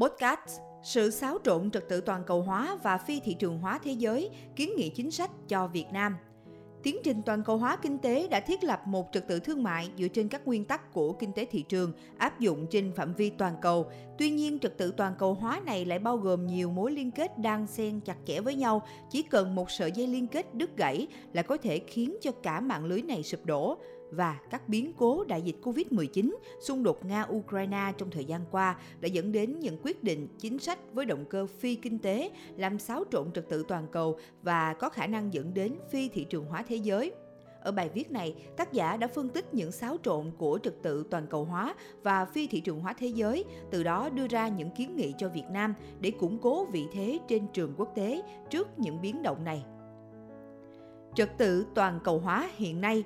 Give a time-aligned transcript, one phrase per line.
[0.00, 3.92] Podcast Sự xáo trộn trật tự toàn cầu hóa và phi thị trường hóa thế
[3.92, 6.16] giới, kiến nghị chính sách cho Việt Nam.
[6.82, 9.90] Tiến trình toàn cầu hóa kinh tế đã thiết lập một trật tự thương mại
[9.98, 13.30] dựa trên các nguyên tắc của kinh tế thị trường áp dụng trên phạm vi
[13.30, 13.90] toàn cầu.
[14.18, 17.38] Tuy nhiên, trật tự toàn cầu hóa này lại bao gồm nhiều mối liên kết
[17.38, 18.82] đang xen chặt chẽ với nhau.
[19.10, 22.60] Chỉ cần một sợi dây liên kết đứt gãy là có thể khiến cho cả
[22.60, 23.78] mạng lưới này sụp đổ
[24.10, 29.08] và các biến cố đại dịch Covid-19, xung đột Nga-Ukraine trong thời gian qua đã
[29.08, 33.04] dẫn đến những quyết định chính sách với động cơ phi kinh tế, làm xáo
[33.10, 36.64] trộn trật tự toàn cầu và có khả năng dẫn đến phi thị trường hóa
[36.68, 37.12] thế giới.
[37.62, 41.04] Ở bài viết này, tác giả đã phân tích những xáo trộn của trật tự
[41.10, 44.70] toàn cầu hóa và phi thị trường hóa thế giới, từ đó đưa ra những
[44.70, 48.78] kiến nghị cho Việt Nam để củng cố vị thế trên trường quốc tế trước
[48.78, 49.64] những biến động này.
[51.14, 53.04] Trật tự toàn cầu hóa hiện nay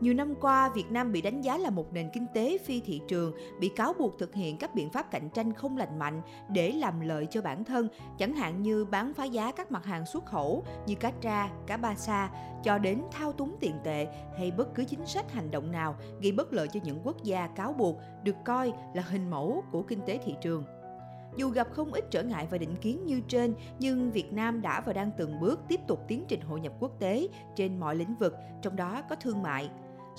[0.00, 3.00] nhiều năm qua, Việt Nam bị đánh giá là một nền kinh tế phi thị
[3.08, 6.72] trường, bị cáo buộc thực hiện các biện pháp cạnh tranh không lành mạnh để
[6.72, 10.26] làm lợi cho bản thân, chẳng hạn như bán phá giá các mặt hàng xuất
[10.26, 12.30] khẩu như cá tra, cá ba sa,
[12.62, 14.06] cho đến thao túng tiền tệ
[14.38, 17.46] hay bất cứ chính sách hành động nào gây bất lợi cho những quốc gia
[17.46, 20.64] cáo buộc được coi là hình mẫu của kinh tế thị trường.
[21.36, 24.80] Dù gặp không ít trở ngại và định kiến như trên, nhưng Việt Nam đã
[24.80, 28.14] và đang từng bước tiếp tục tiến trình hội nhập quốc tế trên mọi lĩnh
[28.14, 29.70] vực, trong đó có thương mại.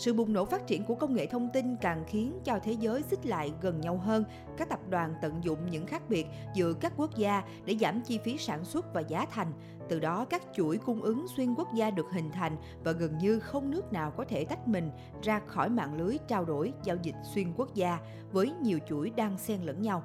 [0.02, 3.04] Sự bùng nổ phát triển của công nghệ thông tin càng khiến cho thế giới
[3.04, 4.24] xích lại gần nhau hơn.
[4.58, 8.20] Các tập đoàn tận dụng những khác biệt giữa các quốc gia để giảm chi
[8.24, 9.52] phí sản xuất và giá thành.
[9.90, 13.40] Từ đó, các chuỗi cung ứng xuyên quốc gia được hình thành và gần như
[13.40, 14.92] không nước nào có thể tách mình
[15.24, 18.00] ra khỏi mạng lưới trao đổi, giao dịch xuyên quốc gia
[18.32, 20.04] với nhiều chuỗi đang xen lẫn nhau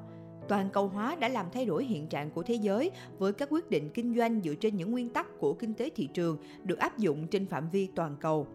[0.48, 3.70] toàn cầu hóa đã làm thay đổi hiện trạng của thế giới với các quyết
[3.70, 6.98] định kinh doanh dựa trên những nguyên tắc của kinh tế thị trường được áp
[6.98, 8.46] dụng trên phạm vi toàn cầu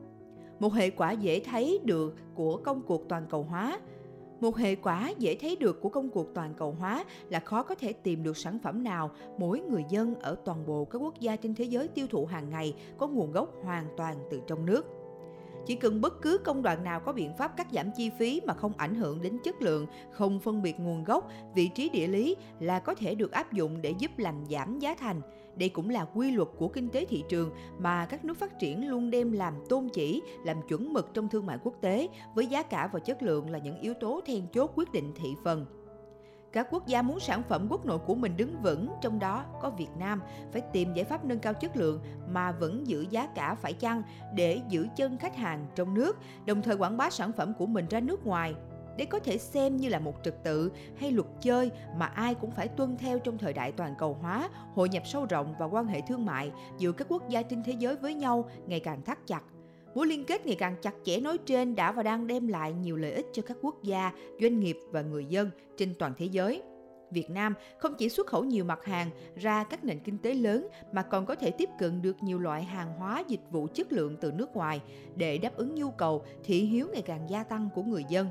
[0.62, 3.80] một hệ quả dễ thấy được của công cuộc toàn cầu hóa.
[4.42, 7.76] Một hệ quả dễ thấy được của công cuộc toàn cầu hóa là khó có
[7.76, 11.36] thể tìm được sản phẩm nào mỗi người dân ở toàn bộ các quốc gia
[11.36, 15.01] trên thế giới tiêu thụ hàng ngày có nguồn gốc hoàn toàn từ trong nước
[15.66, 18.54] chỉ cần bất cứ công đoạn nào có biện pháp cắt giảm chi phí mà
[18.54, 22.36] không ảnh hưởng đến chất lượng, không phân biệt nguồn gốc, vị trí địa lý
[22.60, 25.22] là có thể được áp dụng để giúp làm giảm giá thành.
[25.56, 28.90] Đây cũng là quy luật của kinh tế thị trường mà các nước phát triển
[28.90, 32.64] luôn đem làm tôn chỉ, làm chuẩn mực trong thương mại quốc tế với giá
[32.64, 35.66] cả và chất lượng là những yếu tố then chốt quyết định thị phần.
[36.54, 39.70] Các quốc gia muốn sản phẩm quốc nội của mình đứng vững, trong đó có
[39.70, 43.56] Việt Nam, phải tìm giải pháp nâng cao chất lượng mà vẫn giữ giá cả
[43.56, 44.04] phải chăng
[44.36, 47.86] để giữ chân khách hàng trong nước, đồng thời quảng bá sản phẩm của mình
[47.90, 48.56] ra nước ngoài
[48.98, 52.52] để có thể xem như là một trật tự hay luật chơi mà ai cũng
[52.52, 55.88] phải tuân theo trong thời đại toàn cầu hóa, hội nhập sâu rộng và quan
[55.88, 59.28] hệ thương mại giữa các quốc gia trên thế giới với nhau ngày càng thắt
[59.28, 59.44] chặt.
[59.96, 62.98] Mối liên kết ngày càng chặt chẽ nói trên đã và đang đem lại nhiều
[62.98, 66.62] lợi ích cho các quốc gia, doanh nghiệp và người dân trên toàn thế giới.
[67.12, 70.68] Việt Nam không chỉ xuất khẩu nhiều mặt hàng ra các nền kinh tế lớn
[70.92, 74.18] mà còn có thể tiếp cận được nhiều loại hàng hóa dịch vụ chất lượng
[74.22, 74.82] từ nước ngoài
[75.16, 78.28] để đáp ứng nhu cầu thị hiếu ngày càng gia tăng của người dân.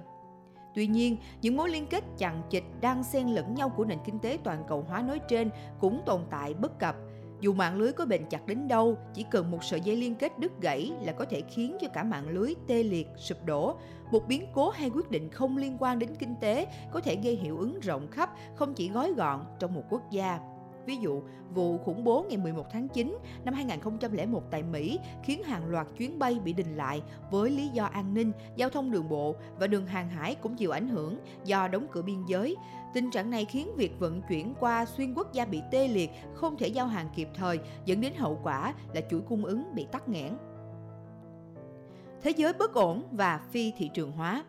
[0.74, 4.18] Tuy nhiên, những mối liên kết chằng chịt đang xen lẫn nhau của nền kinh
[4.18, 5.50] tế toàn cầu hóa nói trên
[5.80, 6.96] cũng tồn tại bất cập–
[7.40, 10.38] dù mạng lưới có bền chặt đến đâu, chỉ cần một sợi dây liên kết
[10.38, 13.76] đứt gãy là có thể khiến cho cả mạng lưới tê liệt, sụp đổ.
[14.10, 17.36] Một biến cố hay quyết định không liên quan đến kinh tế có thể gây
[17.36, 20.38] hiệu ứng rộng khắp, không chỉ gói gọn trong một quốc gia.
[20.86, 21.22] Ví dụ,
[21.54, 26.18] vụ khủng bố ngày 11 tháng 9 năm 2001 tại Mỹ khiến hàng loạt chuyến
[26.18, 29.86] bay bị đình lại với lý do an ninh, giao thông đường bộ và đường
[29.86, 32.56] hàng hải cũng chịu ảnh hưởng do đóng cửa biên giới.
[32.94, 36.56] Tình trạng này khiến việc vận chuyển qua xuyên quốc gia bị tê liệt, không
[36.56, 40.08] thể giao hàng kịp thời, dẫn đến hậu quả là chuỗi cung ứng bị tắc
[40.08, 40.36] nghẽn.
[42.22, 44.44] Thế giới bất ổn và phi thị trường hóa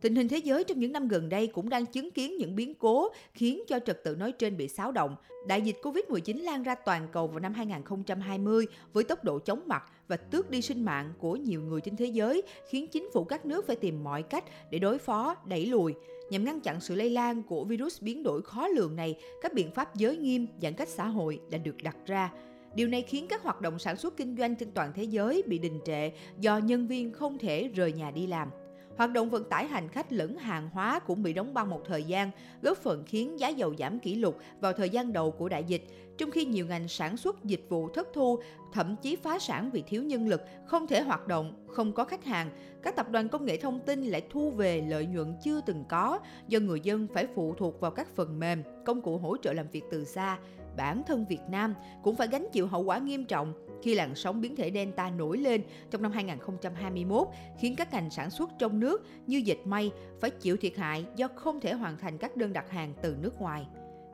[0.00, 2.74] Tình hình thế giới trong những năm gần đây cũng đang chứng kiến những biến
[2.74, 5.16] cố khiến cho trật tự nói trên bị xáo động.
[5.46, 9.84] Đại dịch Covid-19 lan ra toàn cầu vào năm 2020 với tốc độ chóng mặt
[10.08, 13.46] và tước đi sinh mạng của nhiều người trên thế giới, khiến chính phủ các
[13.46, 15.94] nước phải tìm mọi cách để đối phó, đẩy lùi.
[16.30, 19.70] Nhằm ngăn chặn sự lây lan của virus biến đổi khó lường này, các biện
[19.70, 22.32] pháp giới nghiêm, giãn cách xã hội đã được đặt ra.
[22.74, 25.58] Điều này khiến các hoạt động sản xuất kinh doanh trên toàn thế giới bị
[25.58, 26.10] đình trệ
[26.40, 28.48] do nhân viên không thể rời nhà đi làm.
[28.96, 32.04] Hoạt động vận tải hành khách lẫn hàng hóa cũng bị đóng băng một thời
[32.04, 32.30] gian,
[32.62, 35.82] góp phần khiến giá dầu giảm kỷ lục vào thời gian đầu của đại dịch,
[36.18, 38.38] trong khi nhiều ngành sản xuất dịch vụ thất thu,
[38.72, 42.24] thậm chí phá sản vì thiếu nhân lực, không thể hoạt động, không có khách
[42.24, 42.50] hàng.
[42.82, 46.18] Các tập đoàn công nghệ thông tin lại thu về lợi nhuận chưa từng có
[46.48, 49.68] do người dân phải phụ thuộc vào các phần mềm, công cụ hỗ trợ làm
[49.68, 50.38] việc từ xa.
[50.76, 53.52] Bản thân Việt Nam cũng phải gánh chịu hậu quả nghiêm trọng
[53.82, 57.28] khi làn sóng biến thể Delta nổi lên trong năm 2021
[57.58, 59.90] khiến các ngành sản xuất trong nước như dệt may
[60.20, 63.40] phải chịu thiệt hại do không thể hoàn thành các đơn đặt hàng từ nước
[63.40, 63.66] ngoài.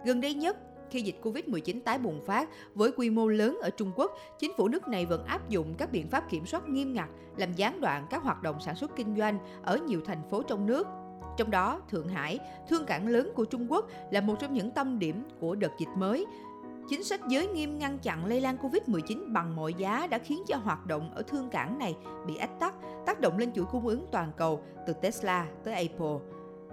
[0.04, 0.56] Gần đây nhất,
[0.90, 4.68] khi dịch Covid-19 tái bùng phát với quy mô lớn ở Trung Quốc, chính phủ
[4.68, 8.06] nước này vẫn áp dụng các biện pháp kiểm soát nghiêm ngặt, làm gián đoạn
[8.10, 10.86] các hoạt động sản xuất kinh doanh ở nhiều thành phố trong nước.
[11.36, 12.38] Trong đó, Thượng Hải,
[12.68, 15.88] thương cảng lớn của Trung Quốc là một trong những tâm điểm của đợt dịch
[15.96, 16.26] mới.
[16.88, 20.56] Chính sách giới nghiêm ngăn chặn lây lan Covid-19 bằng mọi giá đã khiến cho
[20.56, 21.96] hoạt động ở thương cảng này
[22.26, 22.74] bị ách tắc,
[23.06, 26.16] tác động lên chuỗi cung ứng toàn cầu từ Tesla tới Apple.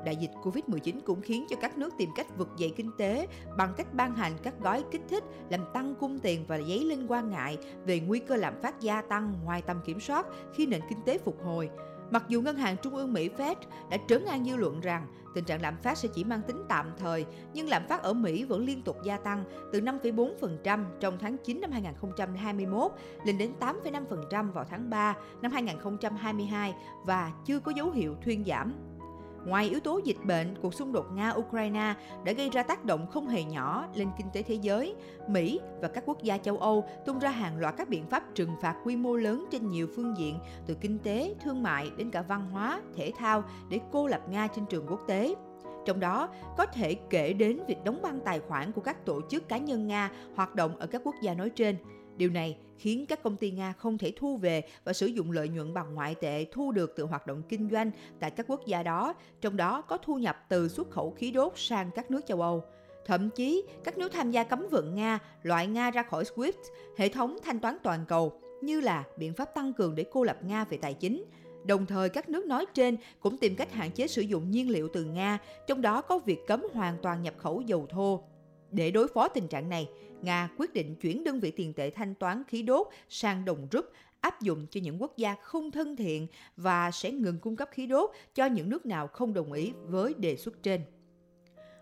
[0.06, 3.28] Đại dịch Covid-19 cũng khiến cho các nước tìm cách vực dậy kinh tế
[3.58, 7.08] bằng cách ban hành các gói kích thích làm tăng cung tiền và dấy lên
[7.08, 10.82] quan ngại về nguy cơ lạm phát gia tăng ngoài tầm kiểm soát khi nền
[10.90, 11.70] kinh tế phục hồi.
[12.12, 13.56] Mặc dù Ngân hàng Trung ương Mỹ Fed
[13.90, 16.92] đã trấn an dư luận rằng tình trạng lạm phát sẽ chỉ mang tính tạm
[16.98, 21.38] thời, nhưng lạm phát ở Mỹ vẫn liên tục gia tăng từ 5,4% trong tháng
[21.38, 22.92] 9 năm 2021
[23.26, 26.74] lên đến 8,5% vào tháng 3 năm 2022
[27.06, 28.74] và chưa có dấu hiệu thuyên giảm.
[29.46, 31.94] Ngoài yếu tố dịch bệnh, cuộc xung đột Nga-Ukraine
[32.24, 34.96] đã gây ra tác động không hề nhỏ lên kinh tế thế giới.
[35.28, 38.56] Mỹ và các quốc gia châu Âu tung ra hàng loạt các biện pháp trừng
[38.62, 42.22] phạt quy mô lớn trên nhiều phương diện, từ kinh tế, thương mại đến cả
[42.22, 45.36] văn hóa, thể thao để cô lập Nga trên trường quốc tế.
[45.86, 49.50] Trong đó, có thể kể đến việc đóng băng tài khoản của các tổ chức
[49.50, 51.76] cá nhân Nga hoạt động ở các quốc gia nói trên–
[52.20, 55.50] Điều này khiến các công ty Nga không thể thu về và sử dụng lợi
[55.50, 58.84] nhuận bằng ngoại tệ thu được từ hoạt động kinh doanh tại các quốc gia
[58.84, 62.42] đó, trong đó có thu nhập từ xuất khẩu khí đốt sang các nước châu
[62.42, 62.64] Âu.
[63.06, 66.54] Thậm chí, các nước tham gia cấm vận Nga, loại Nga ra khỏi SWIFT,
[66.98, 70.38] hệ thống thanh toán toàn cầu, như là biện pháp tăng cường để cô lập
[70.44, 71.26] Nga về tài chính.
[71.66, 74.88] Đồng thời, các nước nói trên cũng tìm cách hạn chế sử dụng nhiên liệu
[74.94, 78.24] từ Nga, trong đó có việc cấm hoàn toàn nhập khẩu dầu thô.
[78.72, 79.90] Để đối phó tình trạng này,
[80.22, 83.86] Nga quyết định chuyển đơn vị tiền tệ thanh toán khí đốt sang đồng rúp
[84.22, 86.28] áp dụng cho những quốc gia không thân thiện
[86.58, 90.14] và sẽ ngừng cung cấp khí đốt cho những nước nào không đồng ý với
[90.14, 90.82] đề xuất trên.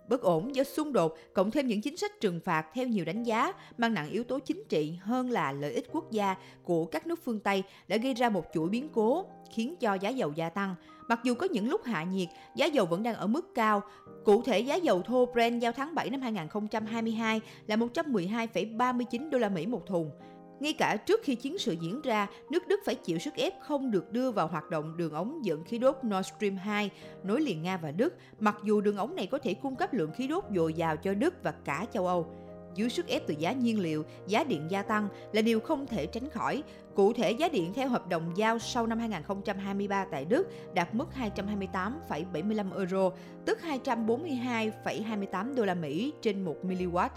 [0.07, 3.23] Bất ổn do xung đột cộng thêm những chính sách trừng phạt theo nhiều đánh
[3.23, 7.07] giá mang nặng yếu tố chính trị hơn là lợi ích quốc gia của các
[7.07, 10.49] nước phương Tây đã gây ra một chuỗi biến cố khiến cho giá dầu gia
[10.49, 10.75] tăng.
[11.09, 13.81] Mặc dù có những lúc hạ nhiệt, giá dầu vẫn đang ở mức cao.
[14.25, 19.49] Cụ thể giá dầu thô Brent giao tháng 7 năm 2022 là 112,39 đô la
[19.49, 20.11] Mỹ một thùng.
[20.59, 23.91] Ngay cả trước khi chiến sự diễn ra, nước Đức phải chịu sức ép không
[23.91, 26.89] được đưa vào hoạt động đường ống dẫn khí đốt Nord Stream 2
[27.23, 30.11] nối liền Nga và Đức, mặc dù đường ống này có thể cung cấp lượng
[30.11, 32.27] khí đốt dồi dào cho Đức và cả châu Âu.
[32.75, 36.05] Dưới sức ép từ giá nhiên liệu, giá điện gia tăng là điều không thể
[36.05, 36.63] tránh khỏi.
[36.95, 41.07] Cụ thể, giá điện theo hợp đồng giao sau năm 2023 tại Đức đạt mức
[41.35, 43.11] 228,75 euro,
[43.45, 47.09] tức 242,28 đô la Mỹ trên 1 mW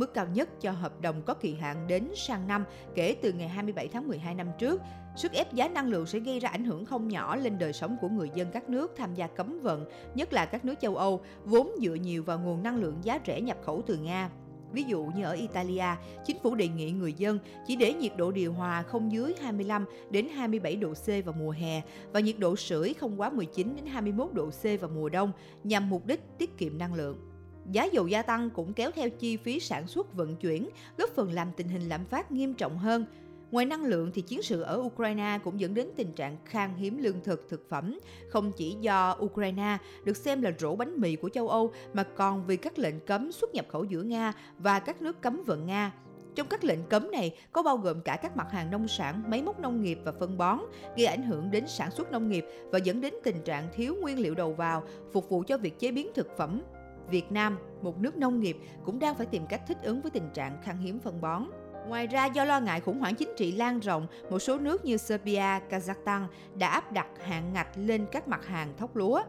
[0.00, 2.64] mức cao nhất cho hợp đồng có kỳ hạn đến sang năm
[2.94, 4.80] kể từ ngày 27 tháng 12 năm trước.
[5.16, 7.96] Sức ép giá năng lượng sẽ gây ra ảnh hưởng không nhỏ lên đời sống
[8.00, 11.20] của người dân các nước tham gia cấm vận, nhất là các nước châu Âu,
[11.44, 14.30] vốn dựa nhiều vào nguồn năng lượng giá rẻ nhập khẩu từ Nga.
[14.72, 15.84] Ví dụ như ở Italia,
[16.26, 19.84] chính phủ đề nghị người dân chỉ để nhiệt độ điều hòa không dưới 25
[20.10, 21.82] đến 27 độ C vào mùa hè
[22.12, 25.32] và nhiệt độ sưởi không quá 19 đến 21 độ C vào mùa đông
[25.64, 27.29] nhằm mục đích tiết kiệm năng lượng.
[27.72, 30.68] Giá dầu gia tăng cũng kéo theo chi phí sản xuất vận chuyển,
[30.98, 33.04] góp phần làm tình hình lạm phát nghiêm trọng hơn.
[33.50, 36.98] Ngoài năng lượng thì chiến sự ở Ukraine cũng dẫn đến tình trạng khan hiếm
[36.98, 41.28] lương thực, thực phẩm, không chỉ do Ukraine được xem là rổ bánh mì của
[41.28, 45.02] châu Âu mà còn vì các lệnh cấm xuất nhập khẩu giữa Nga và các
[45.02, 45.92] nước cấm vận Nga.
[46.34, 49.42] Trong các lệnh cấm này có bao gồm cả các mặt hàng nông sản, máy
[49.42, 50.58] móc nông nghiệp và phân bón,
[50.96, 54.18] gây ảnh hưởng đến sản xuất nông nghiệp và dẫn đến tình trạng thiếu nguyên
[54.18, 56.62] liệu đầu vào, phục vụ cho việc chế biến thực phẩm,
[57.10, 60.30] Việt Nam, một nước nông nghiệp, cũng đang phải tìm cách thích ứng với tình
[60.34, 61.44] trạng khan hiếm phân bón.
[61.88, 64.96] Ngoài ra, do lo ngại khủng hoảng chính trị lan rộng, một số nước như
[64.96, 66.26] Serbia, Kazakhstan
[66.58, 69.22] đã áp đặt hạn ngạch lên các mặt hàng thóc lúa.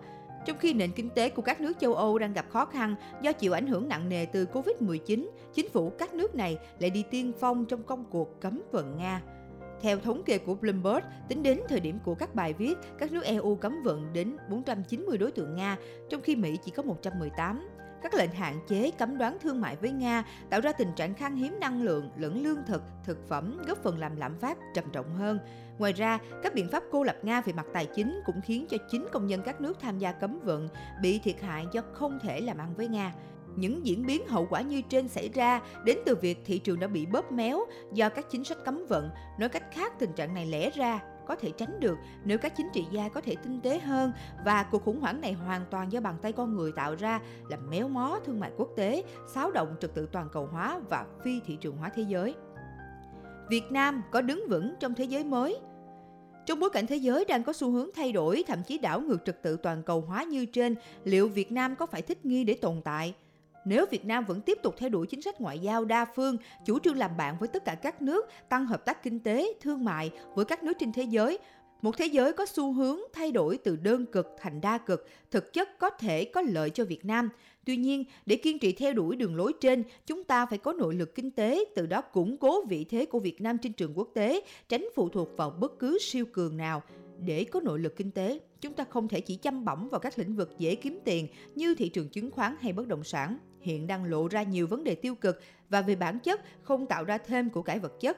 [0.45, 3.31] Trong khi nền kinh tế của các nước châu Âu đang gặp khó khăn do
[3.31, 7.31] chịu ảnh hưởng nặng nề từ Covid-19, chính phủ các nước này lại đi tiên
[7.39, 9.21] phong trong công cuộc cấm vận Nga.
[9.81, 13.23] Theo thống kê của Bloomberg, tính đến thời điểm của các bài viết, các nước
[13.23, 15.77] EU cấm vận đến 490 đối tượng Nga,
[16.09, 17.69] trong khi Mỹ chỉ có 118.
[18.01, 21.35] Các lệnh hạn chế cấm đoán thương mại với Nga tạo ra tình trạng khan
[21.35, 25.15] hiếm năng lượng lẫn lương thực, thực phẩm góp phần làm lạm phát trầm trọng
[25.15, 25.39] hơn.
[25.77, 28.77] Ngoài ra, các biện pháp cô lập Nga về mặt tài chính cũng khiến cho
[28.91, 30.69] chính công nhân các nước tham gia cấm vận
[31.01, 33.13] bị thiệt hại do không thể làm ăn với Nga.
[33.55, 36.87] Những diễn biến hậu quả như trên xảy ra đến từ việc thị trường đã
[36.87, 39.09] bị bóp méo do các chính sách cấm vận.
[39.39, 42.69] Nói cách khác, tình trạng này lẽ ra có thể tránh được nếu các chính
[42.73, 44.11] trị gia có thể tinh tế hơn
[44.45, 47.69] và cuộc khủng hoảng này hoàn toàn do bàn tay con người tạo ra làm
[47.69, 49.03] méo mó thương mại quốc tế,
[49.33, 52.35] xáo động trật tự toàn cầu hóa và phi thị trường hóa thế giới.
[53.49, 55.59] Việt Nam có đứng vững trong thế giới mới
[56.45, 59.25] trong bối cảnh thế giới đang có xu hướng thay đổi, thậm chí đảo ngược
[59.25, 62.53] trật tự toàn cầu hóa như trên, liệu Việt Nam có phải thích nghi để
[62.53, 63.13] tồn tại?
[63.65, 66.79] Nếu Việt Nam vẫn tiếp tục theo đuổi chính sách ngoại giao đa phương, chủ
[66.79, 70.11] trương làm bạn với tất cả các nước, tăng hợp tác kinh tế, thương mại
[70.35, 71.37] với các nước trên thế giới,
[71.81, 75.53] một thế giới có xu hướng thay đổi từ đơn cực thành đa cực, thực
[75.53, 77.29] chất có thể có lợi cho Việt Nam.
[77.65, 80.95] Tuy nhiên, để kiên trì theo đuổi đường lối trên, chúng ta phải có nội
[80.95, 84.09] lực kinh tế, từ đó củng cố vị thế của Việt Nam trên trường quốc
[84.13, 86.81] tế, tránh phụ thuộc vào bất cứ siêu cường nào.
[87.25, 90.19] Để có nội lực kinh tế, chúng ta không thể chỉ chăm bỏng vào các
[90.19, 93.37] lĩnh vực dễ kiếm tiền như thị trường chứng khoán hay bất động sản.
[93.61, 97.03] Hiện đang lộ ra nhiều vấn đề tiêu cực và về bản chất không tạo
[97.03, 98.17] ra thêm của cải vật chất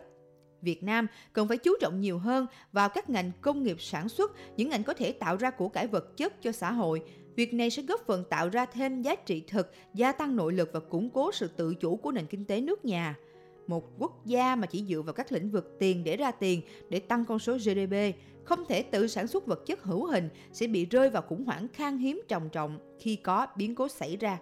[0.63, 4.31] Việt Nam cần phải chú trọng nhiều hơn vào các ngành công nghiệp sản xuất,
[4.57, 7.01] những ngành có thể tạo ra của cải vật chất cho xã hội.
[7.35, 10.69] Việc này sẽ góp phần tạo ra thêm giá trị thực, gia tăng nội lực
[10.73, 13.15] và củng cố sự tự chủ của nền kinh tế nước nhà.
[13.67, 16.99] Một quốc gia mà chỉ dựa vào các lĩnh vực tiền để ra tiền để
[16.99, 17.93] tăng con số GDP,
[18.43, 21.67] không thể tự sản xuất vật chất hữu hình sẽ bị rơi vào khủng hoảng
[21.73, 24.39] khan hiếm trầm trọng khi có biến cố xảy ra.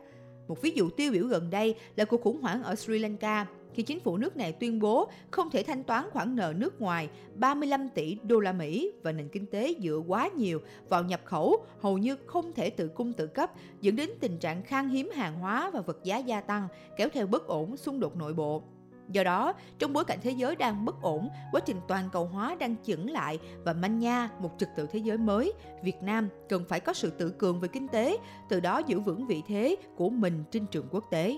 [0.48, 3.84] Một ví dụ tiêu biểu gần đây là cuộc khủng hoảng ở Sri Lanka, khi
[3.84, 7.90] chính phủ nước này tuyên bố không thể thanh toán khoản nợ nước ngoài 35
[7.90, 11.98] tỷ đô la Mỹ và nền kinh tế dựa quá nhiều vào nhập khẩu hầu
[11.98, 15.70] như không thể tự cung tự cấp, dẫn đến tình trạng khan hiếm hàng hóa
[15.74, 16.68] và vật giá gia tăng,
[16.98, 18.64] kéo theo bất ổn xung đột nội bộ.
[19.12, 22.56] Do đó, trong bối cảnh thế giới đang bất ổn, quá trình toàn cầu hóa
[22.60, 25.54] đang chững lại và manh nha một trật tự thế giới mới,
[25.84, 28.18] Việt Nam cần phải có sự tự cường về kinh tế,
[28.50, 31.38] từ đó giữ vững vị thế của mình trên trường quốc tế.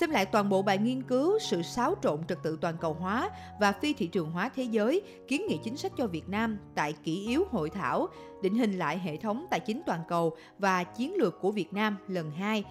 [0.00, 3.30] Xem lại toàn bộ bài nghiên cứu sự xáo trộn trật tự toàn cầu hóa
[3.60, 6.92] và phi thị trường hóa thế giới, kiến nghị chính sách cho Việt Nam tại
[6.92, 8.08] kỷ yếu hội thảo,
[8.42, 11.96] định hình lại hệ thống tài chính toàn cầu và chiến lược của Việt Nam
[12.08, 12.64] lần 2.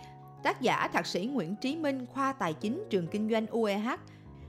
[0.45, 3.87] Tác giả Thạc sĩ Nguyễn Trí Minh, khoa Tài chính trường kinh doanh UEH,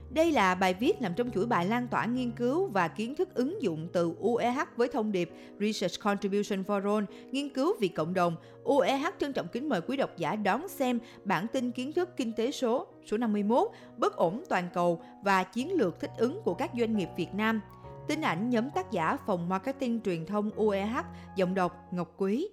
[0.09, 3.33] đây là bài viết nằm trong chuỗi bài lan tỏa nghiên cứu và kiến thức
[3.33, 8.13] ứng dụng từ UEH với thông điệp Research Contribution for All, nghiên cứu vì cộng
[8.13, 8.35] đồng.
[8.63, 12.33] UEH trân trọng kính mời quý độc giả đón xem bản tin kiến thức kinh
[12.33, 16.71] tế số số 51, bất ổn toàn cầu và chiến lược thích ứng của các
[16.79, 17.61] doanh nghiệp Việt Nam.
[18.07, 22.45] Tin ảnh nhóm tác giả phòng marketing truyền thông UEH, giọng đọc Ngọc Quý.